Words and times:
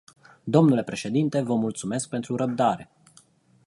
Dle 0.43 0.83
președinte, 0.83 1.41
vă 1.41 1.55
mulțumesc 1.55 2.09
pentru 2.09 2.35
răbdare. 2.35 2.89